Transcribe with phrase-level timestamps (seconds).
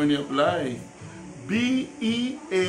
[0.00, 0.80] Harmony of Life.
[1.44, 2.68] B-E-A,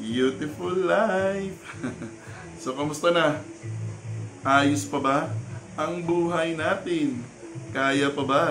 [0.00, 1.60] Beautiful Life.
[2.64, 3.44] so, kamusta na?
[4.40, 5.18] Ayos pa ba
[5.76, 7.20] ang buhay natin?
[7.76, 8.44] Kaya pa ba?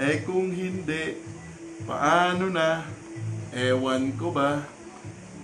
[0.00, 1.20] Eh kung hindi,
[1.84, 2.88] paano na?
[3.52, 4.64] Ewan ko ba?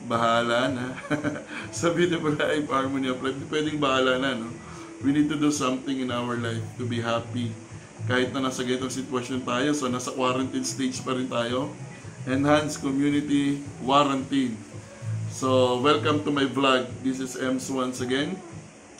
[0.09, 0.96] Bahala na.
[1.68, 4.48] Sa Beautiful Life, Harmony of Life, pwedeng bahala na, no?
[5.04, 7.53] We need to do something in our life to be happy.
[8.04, 11.72] Kahit na nasa ganitong sitwasyon tayo, so nasa quarantine stage pa rin tayo.
[12.29, 14.57] Enhanced Community Quarantine.
[15.32, 16.85] So, welcome to my vlog.
[17.00, 18.36] This is Ems once again.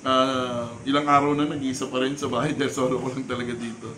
[0.05, 3.93] Uh, ilang araw na nag-iisa pa rin sa bahay dahil solo ko lang talaga dito.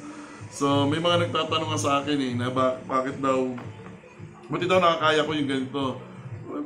[0.51, 3.51] So, may mga nagtatanong sa akin eh, na ba- bakit daw,
[4.51, 5.85] buti daw nakakaya ko yung ganito.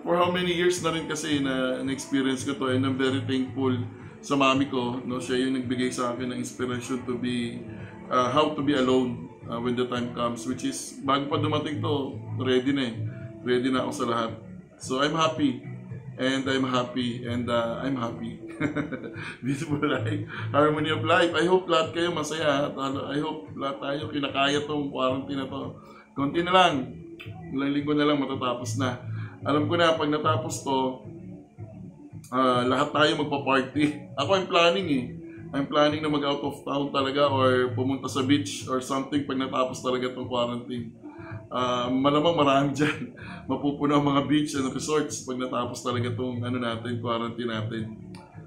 [0.00, 3.76] For how many years na rin kasi na na-experience ko to and I'm very thankful
[4.24, 5.00] sa mami ko.
[5.04, 5.20] No?
[5.20, 7.60] Siya yung nagbigay sa akin ng inspiration to be,
[8.10, 10.44] uh, how to be alone uh, when the time comes.
[10.44, 12.94] Which is, bago pa dumating to, ready na eh.
[13.46, 14.30] Ready na ako sa lahat.
[14.82, 15.62] So, I'm happy.
[16.20, 17.24] And I'm happy.
[17.24, 18.42] And uh, I'm happy.
[19.44, 20.28] Beautiful life.
[20.52, 21.32] Harmony of life.
[21.32, 22.68] I hope lahat kayo masaya.
[22.76, 25.80] Ano, I hope lahat tayo kinakaya tong quarantine na to.
[26.12, 26.92] Konti na lang.
[27.54, 29.00] Ilang linggo na lang matatapos na.
[29.40, 31.00] Alam ko na, pag natapos to,
[32.28, 33.84] ah, lahat tayo magpa-party.
[34.20, 35.04] Ako I'm planning eh.
[35.50, 39.34] I'm planning na mag out of town talaga or pumunta sa beach or something pag
[39.34, 40.94] natapos talaga itong quarantine.
[41.50, 43.10] Ah, malamang marami dyan.
[43.50, 47.82] Mapupuno ang mga beach and resorts pag natapos talaga itong ano natin, quarantine natin.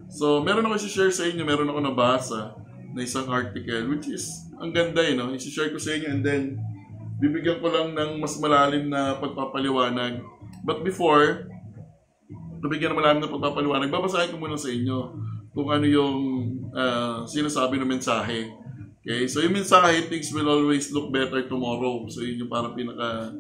[0.07, 2.55] So, meron ako i-share sa inyo, meron ako nabasa
[2.95, 5.35] na isang article which is ang ganda eh, no?
[5.35, 6.55] I-share ko sa inyo and then
[7.19, 10.23] bibigyan ko lang ng mas malalim na pagpapaliwanag.
[10.63, 11.51] But before,
[12.63, 15.19] nabigyan ng malalim na pagpapaliwanag, babasahin ko muna sa inyo
[15.53, 16.17] kung ano yung
[16.73, 18.49] ah, sinasabi ng mensahe.
[19.03, 22.07] Okay, so yung mensahe, things will always look better tomorrow.
[22.07, 23.35] So yun yung parang pinaka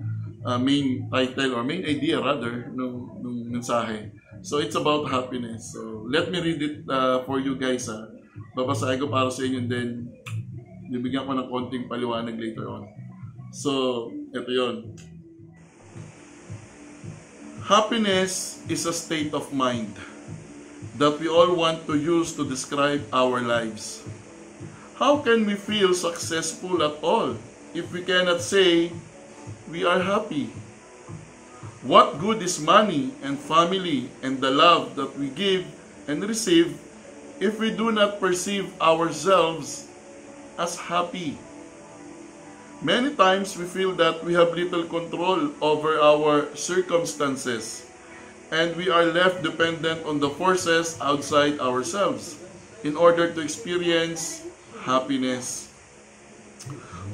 [0.45, 4.11] ah, main title or main idea rather nung, nung mensahe.
[4.43, 5.71] So it's about happiness.
[5.71, 7.87] So let me read it ah, for you guys.
[7.87, 8.11] Ha.
[8.53, 10.13] Babasahin ko para sa inyo then
[10.91, 12.85] bibigyan ko ng konting paliwanag later on.
[13.53, 14.97] So, ito yon.
[17.63, 19.93] Happiness is a state of mind
[20.97, 24.03] that we all want to use to describe our lives.
[24.95, 27.35] How can we feel successful at all
[27.73, 28.91] if we cannot say
[29.69, 30.53] we are happy?
[31.81, 35.65] What good is money and family and the love that we give
[36.07, 36.77] and receive
[37.41, 39.89] if we do not perceive ourselves
[40.57, 41.37] as happy?
[42.83, 47.83] Many times we feel that we have little control over our circumstances
[48.53, 52.37] and we are left dependent on the forces outside ourselves
[52.85, 54.45] in order to experience
[54.85, 55.73] happiness.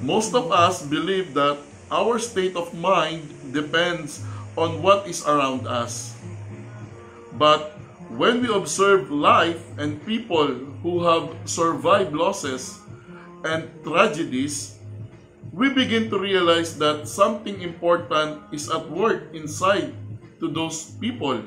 [0.04, 1.56] Most of us believe that
[1.88, 3.24] our state of mind
[3.56, 4.20] depends
[4.60, 6.12] on what is around us.
[7.40, 7.72] But
[8.12, 10.52] when we observe life and people
[10.84, 12.84] who have survived losses
[13.48, 14.76] and tragedies,
[15.56, 19.96] we begin to realize that something important is at work inside
[20.40, 21.44] to those people.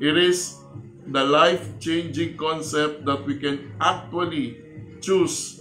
[0.00, 0.60] It is
[1.04, 4.56] the life-changing concept that we can actually
[5.00, 5.60] choose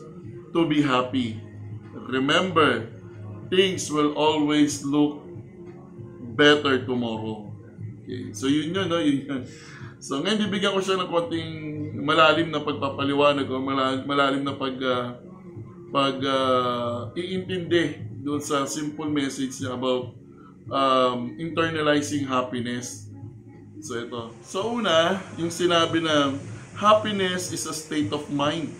[0.53, 1.39] to be happy.
[1.93, 2.87] Remember,
[3.49, 5.25] things will always look
[6.37, 7.49] better tomorrow.
[8.03, 8.97] Okay, so yun yun, no?
[9.03, 9.41] yun yun.
[9.99, 11.51] So ngayon bibigyan ko siya ng konting
[11.99, 15.19] malalim na pagpapaliwanag o malalim, na pag ah,
[15.91, 20.15] pag ah, iintindi doon sa simple message niya about
[20.69, 23.09] um, internalizing happiness.
[23.79, 24.21] So ito.
[24.43, 26.35] So una, yung sinabi na
[26.75, 28.71] happiness is a state of mind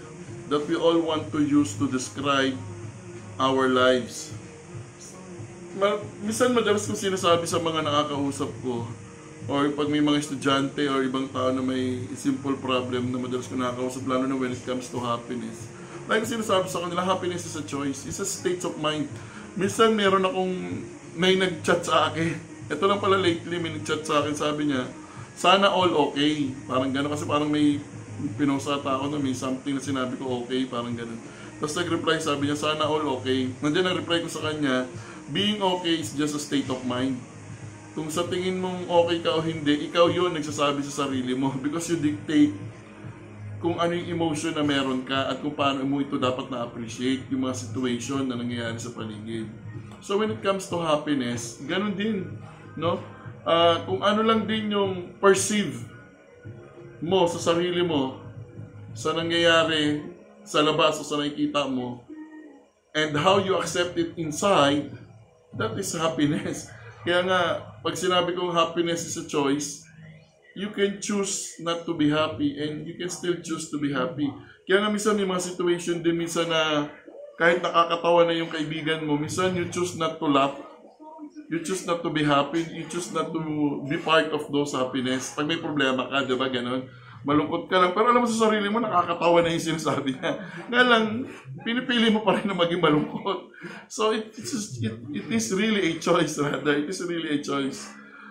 [0.50, 2.56] that we all want to use to describe
[3.40, 4.34] our lives.
[5.78, 8.84] Ma minsan madalas kong sinasabi sa mga nakakausap ko
[9.48, 13.56] or pag may mga estudyante or ibang tao na may simple problem na madalas ko
[13.56, 15.70] nakakausap lalo na when it comes to happiness.
[16.10, 18.04] Like sinasabi sa kanila, happiness is a choice.
[18.10, 19.08] It's a state of mind.
[19.54, 20.82] Minsan meron akong
[21.20, 22.32] may nag-chat sa akin.
[22.72, 24.32] Ito lang pala lately, may nag-chat sa akin.
[24.40, 24.88] Sabi niya,
[25.36, 26.48] sana all okay.
[26.64, 27.12] Parang gano'n.
[27.12, 27.76] Kasi parang may
[28.40, 30.64] pinost ata ako na may something na sinabi ko okay.
[30.64, 31.20] Parang gano'n.
[31.60, 33.52] Tapos nag-reply, sabi niya, sana all okay.
[33.60, 34.88] Nandiyan ang reply ko sa kanya,
[35.36, 37.20] being okay is just a state of mind.
[38.00, 41.92] Kung sa tingin mong okay ka o hindi, ikaw yon nagsasabi sa sarili mo because
[41.92, 42.56] you dictate
[43.60, 47.44] kung ano yung emotion na meron ka at kung paano mo ito dapat na-appreciate yung
[47.44, 49.52] mga situation na nangyayari sa paligid.
[50.00, 52.40] So when it comes to happiness, ganun din,
[52.80, 53.04] no?
[53.44, 55.88] Ah, kung ano lang din yung perceive
[57.00, 58.20] mo sa sarili mo
[58.92, 60.04] sa nangyayari
[60.44, 62.04] sa labas o sa nakikita mo
[62.92, 64.92] and how you accept it inside,
[65.56, 66.68] that is happiness.
[67.06, 67.40] Kaya nga,
[67.80, 69.88] pag sinabi kong happiness is a choice,
[70.58, 74.28] you can choose not to be happy and you can still choose to be happy.
[74.68, 76.92] Kaya nga minsan may mga situation din minsan na
[77.40, 80.60] kahit nakakatawa na yung kaibigan mo, minsan you choose not to laugh.
[81.48, 82.62] You choose not to be happy.
[82.68, 83.40] You choose not to
[83.88, 85.34] be part of those happiness.
[85.34, 86.86] Pag may problema ka, di ba, ganun?
[87.24, 87.92] Malungkot ka lang.
[87.96, 90.36] Pero alam mo sa sarili mo, nakakatawa na yung sinasabi niya.
[90.72, 91.26] Nga lang,
[91.64, 93.50] pinipili mo pa rin na maging malungkot.
[93.88, 96.76] So, it, it's, it, it is really a choice, rather.
[96.76, 97.88] It is really a choice.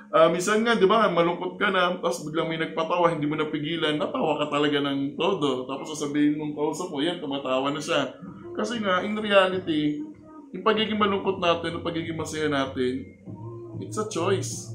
[0.08, 4.00] Uh, minsan nga, di ba, malungkot ka na, tapos biglang may nagpatawa, hindi mo napigilan,
[4.00, 5.68] natawa ka talaga ng todo.
[5.68, 8.14] Tapos sasabihin mong kausap mo, yan, tumatawa na siya.
[8.58, 10.02] Kasi nga, in reality,
[10.50, 13.06] yung pagiging malungkot natin, yung pagiging masaya natin,
[13.78, 14.74] it's a choice.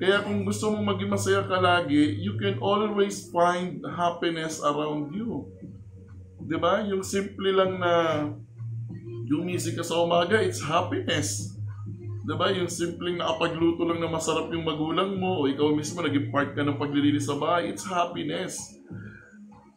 [0.00, 5.44] Kaya kung gusto mong maging masaya ka lagi, you can always find happiness around you.
[6.56, 6.84] ba?
[6.88, 7.92] Yung simple lang na
[9.26, 11.56] gumising ka sa umaga, it's happiness.
[12.26, 12.50] 'Di ba?
[12.52, 16.62] Yung simpleng nakapagluto lang na masarap yung magulang mo o ikaw mismo naging part ka
[16.62, 18.58] ng paglilinis sa bahay, it's happiness.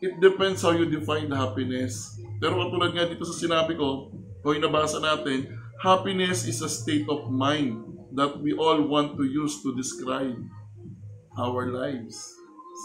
[0.02, 2.19] It depends how you define the happiness.
[2.40, 5.52] Pero katulad nga dito sa sinabi ko, o nabasa natin,
[5.84, 7.84] happiness is a state of mind
[8.16, 10.40] that we all want to use to describe
[11.36, 12.16] our lives.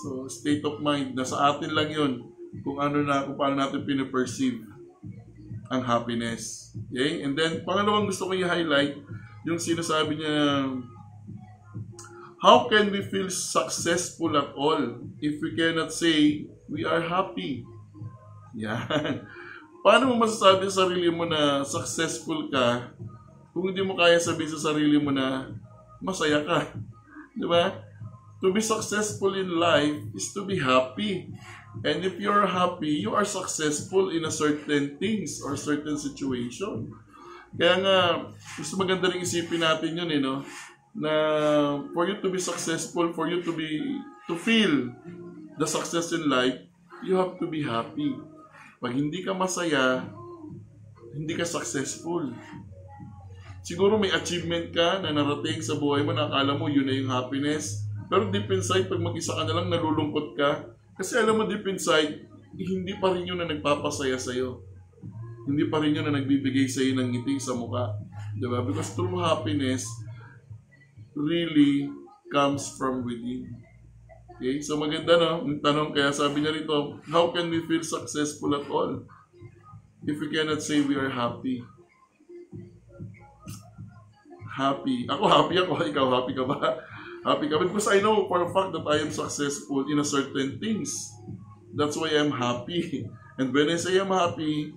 [0.03, 2.12] So, state of mind, nasa atin lang yun
[2.67, 4.62] kung ano na, kung paano natin piniperceive
[5.71, 6.75] ang happiness.
[6.91, 7.23] Okay?
[7.23, 8.99] And then, pangalawang gusto ko i-highlight,
[9.47, 10.35] yung sinasabi niya,
[12.45, 17.65] How can we feel successful at all if we cannot say we are happy?
[18.61, 19.25] Yan.
[19.85, 22.89] Paano mo masasabi sa sarili mo na successful ka
[23.53, 25.53] kung hindi mo kaya sabihin sa sarili mo na
[26.01, 26.73] masaya ka?
[27.37, 27.69] Di ba?
[28.41, 31.29] To be successful in life is to be happy.
[31.85, 36.89] And if you're happy, you are successful in a certain things or certain situation.
[37.53, 37.97] Kaya nga,
[38.57, 40.49] gusto maganda rin isipin natin yun, eh, no?
[40.97, 41.13] Na
[41.93, 44.01] for you to be successful, for you to be,
[44.33, 44.97] to feel
[45.61, 46.57] the success in life,
[47.05, 48.17] you have to be happy.
[48.85, 50.05] Pag hindi ka masaya,
[51.17, 52.37] hindi ka successful.
[53.65, 57.09] Siguro may achievement ka na narating sa buhay mo na akala mo yun na yung
[57.09, 57.89] happiness.
[58.13, 60.77] Pero deep inside, pag mag-isa ka na lang, nalulungkot ka.
[61.01, 64.61] Kasi alam mo deep inside, hindi pa rin yun na nagpapasaya sa'yo.
[65.49, 67.89] Hindi pa rin yun na nagbibigay sa'yo ng ngiti sa mukha.
[68.37, 68.69] Diba?
[68.69, 69.89] Because true happiness
[71.17, 71.89] really
[72.29, 73.49] comes from within.
[74.39, 74.59] Okay?
[74.61, 78.67] So maganda no, yung tanong kaya sabi niya rito, how can we feel successful at
[78.67, 79.07] all
[80.05, 81.63] if we cannot say we are happy?
[84.55, 85.07] Happy.
[85.11, 85.73] Ako happy ako.
[85.91, 86.79] Ikaw happy ka ba?
[87.27, 87.67] Happy ka ba?
[87.67, 91.11] Because I know for a fact that I am successful in a certain things.
[91.75, 93.03] That's why I'm happy.
[93.39, 94.71] And when I say I'm happy,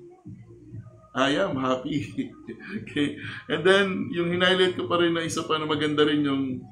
[1.13, 2.33] I am happy.
[2.81, 3.21] okay?
[3.50, 6.65] And then, yung hinighlight ko pa rin na isa pa na maganda rin yung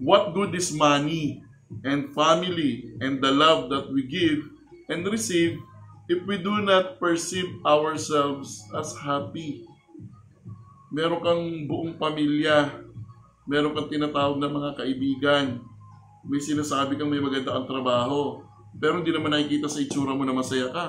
[0.00, 1.44] what good is money
[1.86, 4.46] and family and the love that we give
[4.90, 5.58] and receive
[6.10, 9.62] if we do not perceive ourselves as happy.
[10.90, 12.82] Meron kang buong pamilya,
[13.46, 15.62] meron kang tinatawag na mga kaibigan,
[16.26, 18.42] may sinasabi kang may maganda ang trabaho,
[18.74, 20.86] pero hindi naman nakikita sa itsura mo na masaya ka.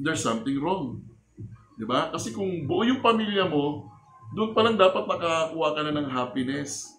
[0.00, 1.04] There's something wrong.
[1.76, 2.08] Di ba?
[2.10, 3.86] Kasi kung buo yung pamilya mo,
[4.34, 6.97] doon pa lang dapat nakakakuha ka na ng happiness.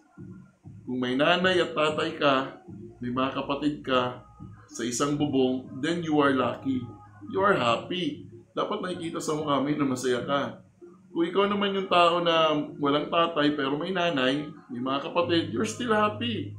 [0.90, 2.66] Kung may nanay at tatay ka,
[2.98, 4.26] may mga kapatid ka
[4.66, 6.82] sa isang bubong, then you are lucky.
[7.30, 8.26] You are happy.
[8.58, 10.66] Dapat nakikita sa mukha mo na masaya ka.
[11.14, 15.70] Kung ikaw naman yung tao na walang tatay pero may nanay, may mga kapatid, you're
[15.70, 16.58] still happy.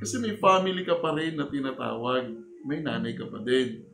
[0.00, 2.32] Kasi may family ka pa rin na tinatawag.
[2.64, 3.84] May nanay ka pa din.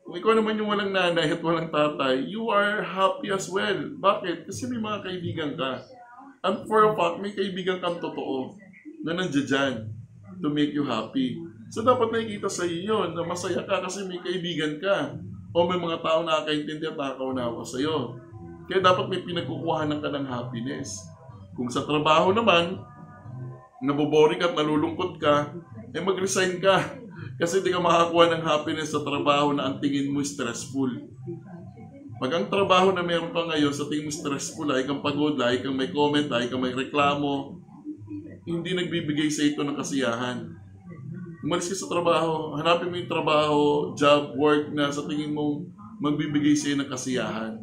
[0.00, 3.92] Kung ikaw naman yung walang nanay at walang tatay, you are happy as well.
[4.00, 4.48] Bakit?
[4.48, 5.84] Kasi may mga kaibigan ka.
[6.40, 8.64] And for a fact, may kaibigan kang totoo
[9.02, 9.90] na nandiyan
[10.38, 11.38] to make you happy.
[11.68, 15.18] So dapat nakikita sa iyo na masaya ka kasi may kaibigan ka
[15.52, 18.16] o may mga tao na nakakaintindi at nakakaunawa sa iyo.
[18.68, 21.00] Kaya dapat may pinagkukuhanan ka ng happiness.
[21.56, 22.78] Kung sa trabaho naman,
[23.82, 25.56] naboboring at nalulungkot ka,
[25.92, 27.00] eh mag-resign ka.
[27.38, 30.90] Kasi hindi ka makakuha ng happiness sa trabaho na ang tingin mo stressful.
[32.18, 35.62] Pag ang trabaho na meron ka ngayon sa tingin mo stressful, ay kang pagod, ay
[35.62, 37.57] kang may comment, ay kang may reklamo,
[38.48, 40.48] hindi nagbibigay sa ito ng kasiyahan.
[41.44, 43.60] Umalis ka sa trabaho, hanapin mo yung trabaho,
[43.94, 45.68] job, work na sa tingin mo
[46.00, 47.60] magbibigay sa ng kasiyahan.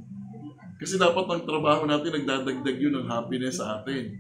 [0.78, 4.16] Kasi dapat ang trabaho natin nagdadagdag yun ng happiness sa atin.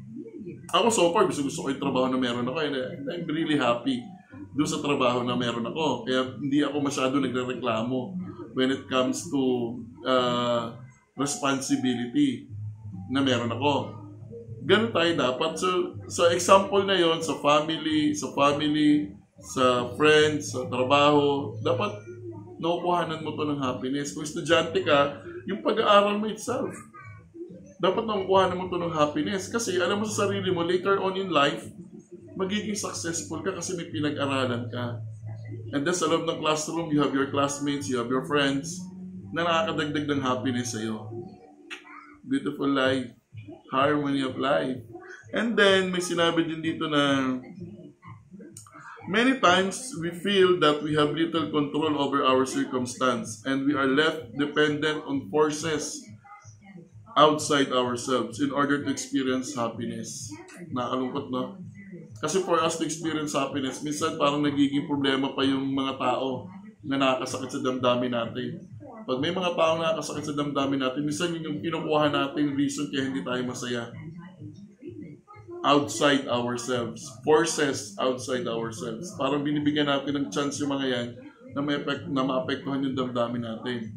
[0.71, 2.57] Ako so far, gusto, gusto ko yung trabaho na meron ako.
[2.63, 2.75] And
[3.11, 4.01] I'm really happy
[4.55, 6.07] doon sa trabaho na meron ako.
[6.07, 8.15] Kaya hindi ako masyado nagre-reklamo
[8.55, 9.75] when it comes to
[10.07, 10.73] uh,
[11.19, 12.47] responsibility.
[13.09, 14.04] na meron ako.
[14.65, 15.51] Ganun tayo dapat.
[15.61, 15.69] So,
[16.09, 22.01] so example na yon sa family, sa family, sa friends, sa trabaho, dapat
[22.57, 24.17] nakukuhanan mo to ng happiness.
[24.17, 26.73] Kung estudyante ka, yung pag-aaral mo itself.
[27.77, 29.53] Dapat nakukuhanan mo to ng happiness.
[29.53, 31.69] Kasi alam mo sa sarili mo, later on in life,
[32.33, 34.97] magiging successful ka kasi may pinag-aralan ka.
[35.77, 38.81] And then sa loob ng classroom, you have your classmates, you have your friends,
[39.29, 41.11] na nakakadagdag ng happiness sa'yo.
[42.25, 43.13] Beautiful life.
[43.75, 44.79] Harmony of life.
[45.35, 47.35] And then, may sinabi din dito na
[49.05, 53.85] Many times we feel that we have little control over our circumstance and we are
[53.85, 56.01] left dependent on forces
[57.13, 60.33] outside ourselves in order to experience happiness.
[60.73, 61.61] Nakalungkot, no?
[62.17, 66.49] Kasi for us to experience happiness, minsan parang nagiging problema pa yung mga tao
[66.81, 68.57] na nakakasakit sa damdamin natin.
[69.05, 72.89] Pag may mga tao na nakakasakit sa damdamin natin, minsan yun yung kinukuha natin reason
[72.89, 73.93] kaya hindi tayo masaya
[75.65, 77.01] outside ourselves.
[77.25, 79.13] Forces outside ourselves.
[79.17, 81.07] Parang binibigyan natin ng chance yung mga yan
[81.57, 83.93] na, may effect, na maapektuhan yung damdamin natin.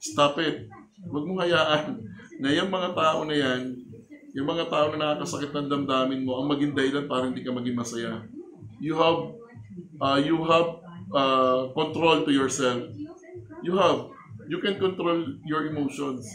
[0.00, 0.68] Stop it.
[1.04, 2.00] Huwag mong hayaan
[2.40, 3.76] na yung mga tao na yan,
[4.32, 7.76] yung mga tao na nakakasakit ng damdamin mo, ang maging dahilan para hindi ka maging
[7.76, 8.24] masaya.
[8.80, 9.20] You have,
[10.00, 10.80] uh, you have
[11.12, 12.88] uh, control to yourself.
[13.60, 14.15] You have.
[14.46, 16.26] You can control your emotions.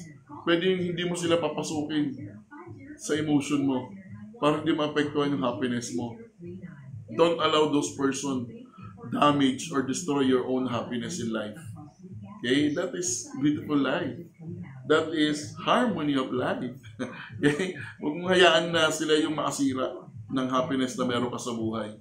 [0.43, 2.15] Pwede yung hindi mo sila papasukin
[2.99, 3.91] sa emotion mo
[4.41, 6.17] para hindi maapektuhan yung happiness mo.
[7.13, 8.47] Don't allow those person
[9.11, 11.57] damage or destroy your own happiness in life.
[12.41, 12.73] Okay?
[12.73, 14.17] That is beautiful life.
[14.89, 16.73] That is harmony of life.
[17.37, 17.77] okay?
[18.01, 19.93] Huwag mong hayaan na sila yung makasira
[20.31, 21.93] ng happiness na meron ka sa buhay.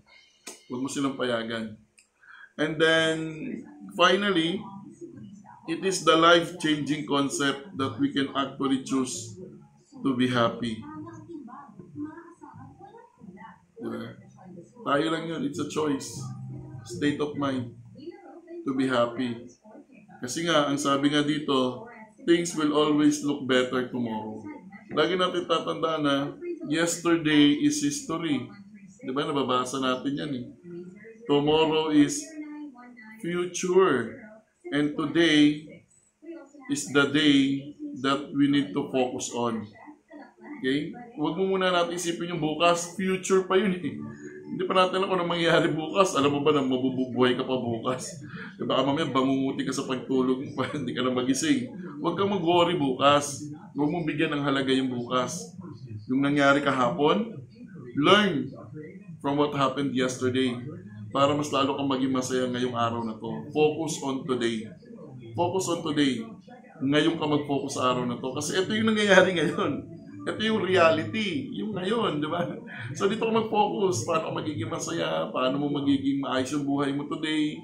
[0.70, 1.76] Huwag mo silang payagan.
[2.60, 3.16] And then,
[3.96, 4.60] finally,
[5.68, 9.36] it is the life-changing concept that we can actually choose
[10.02, 10.80] to be happy.
[13.80, 14.16] Diba?
[14.84, 15.40] Tayo lang yun.
[15.44, 16.20] It's a choice.
[16.84, 17.76] State of mind.
[18.64, 19.48] To be happy.
[20.20, 21.88] Kasi nga, ang sabi nga dito,
[22.28, 24.44] things will always look better tomorrow.
[24.92, 26.16] Lagi natin tatandaan na
[26.68, 28.44] yesterday is history.
[29.00, 29.24] Di ba?
[29.24, 30.46] Nababasa natin yan eh.
[31.24, 32.20] Tomorrow is
[33.24, 34.20] future.
[34.70, 35.66] And today
[36.70, 37.74] is the day
[38.06, 39.66] that we need to focus on.
[40.62, 40.94] Okay?
[41.18, 42.94] Huwag mo muna natin isipin yung bukas.
[42.94, 43.98] Future pa yun eh.
[44.50, 46.14] Hindi pa natin alam kung ano mangyayari bukas.
[46.14, 48.22] Alam mo ba na mabubuhay ka pa bukas?
[48.58, 51.66] E baka mamaya bangunguti ka sa pagtulog mo hindi ka na magising.
[51.98, 53.50] Huwag kang mag-worry bukas.
[53.74, 55.58] Huwag mong bigyan ng halaga yung bukas.
[56.06, 57.42] Yung nangyari kahapon,
[57.98, 58.54] learn
[59.18, 60.54] from what happened yesterday
[61.10, 63.30] para mas lalo kang maging masaya ngayong araw na to.
[63.50, 64.62] Focus on today.
[65.34, 66.22] Focus on today.
[66.80, 68.30] Ngayon ka mag-focus sa araw na to.
[68.30, 69.72] Kasi ito yung nangyayari ngayon.
[70.20, 72.44] Ito yung reality, yung ngayon, di ba?
[72.92, 77.08] So dito ka mag-focus, paano ka magiging masaya, paano mo magiging maayos yung buhay mo
[77.08, 77.56] today.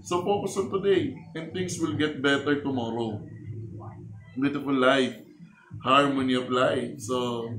[0.00, 3.18] So focus on today, and things will get better tomorrow.
[4.38, 5.18] Beautiful life,
[5.82, 7.02] harmony of life.
[7.02, 7.50] So,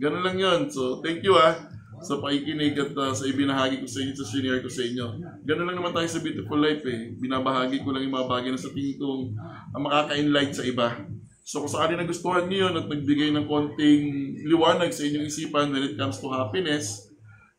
[0.00, 0.60] ganun lang yun.
[0.72, 1.71] So, thank you ah
[2.02, 5.06] sa pakikinig at uh, sa ibinahagi ko sa inyo, sa senior ko sa inyo.
[5.46, 7.14] Ganun lang naman tayo sa Beautiful Life eh.
[7.14, 10.98] Binabahagi ko lang yung mga bagay na sa tingin kong uh, makaka-enlight sa iba.
[11.46, 15.86] So kung sakali nagustuhan niyo yun at nagbigay ng konting liwanag sa inyong isipan when
[15.86, 17.06] it comes to happiness,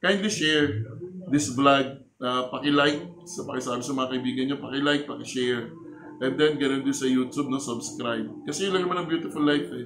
[0.03, 0.83] kindly share
[1.31, 2.03] this vlog.
[2.23, 5.75] Uh, paki-like, sa pakisabi sa mga kaibigan niyo, paki-like, paki-share.
[6.23, 8.23] And then, ganun din sa YouTube, no, subscribe.
[8.47, 9.83] Kasi yun lang naman ang beautiful life eh.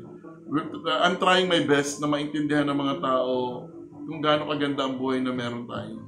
[1.02, 3.66] I'm trying my best na maintindihan ng mga tao
[4.08, 6.08] kung gaano kaganda ang buhay na meron tayo.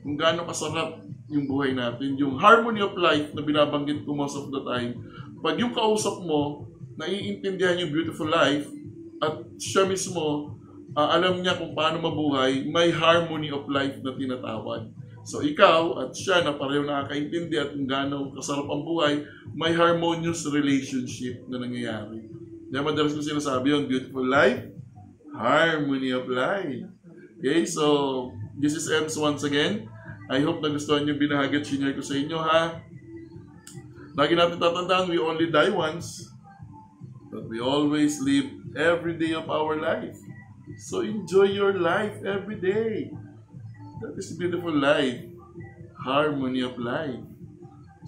[0.00, 2.14] Kung gaano kasarap yung buhay natin.
[2.16, 4.96] Yung harmony of life na binabanggit ko most of the time.
[5.42, 6.66] Pag yung kausap mo,
[6.96, 8.66] naiintindihan yung beautiful life
[9.20, 10.56] at siya mismo
[10.96, 14.88] uh, alam niya kung paano mabuhay, may harmony of life na tinatawag.
[15.26, 19.14] So ikaw at siya na pareho nakakaintindi at kung gaano kasarap ang buhay,
[19.52, 22.30] may harmonious relationship na nangyayari.
[22.70, 24.70] Kaya madalas ko sinasabi yun, beautiful life,
[25.34, 26.95] harmony of life.
[27.46, 29.86] Okay, so this is Ems once again.
[30.26, 32.82] I hope nagustuhan niyo binahagi at senior ko sa inyo ha.
[34.18, 36.26] Lagi natin tatandaan, we only die once.
[37.30, 40.18] But we always live every day of our life.
[40.90, 43.14] So enjoy your life every day.
[44.02, 45.22] That is beautiful life.
[46.02, 47.22] Harmony of life.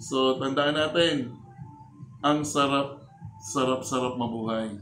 [0.03, 1.31] So tandaan natin,
[2.19, 3.07] ang sarap,
[3.39, 4.75] sarap-sarap mabuhay.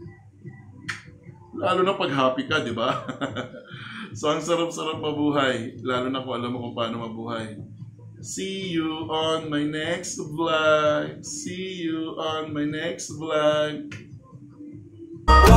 [1.54, 3.06] Lalo na pag happy ka, di ba?
[4.18, 7.54] so ang sarap-sarap mabuhay, lalo na kung alam mo kung paano mabuhay.
[8.18, 11.22] See you on my next vlog.
[11.22, 13.94] See you on my next vlog.
[15.30, 15.57] Oh.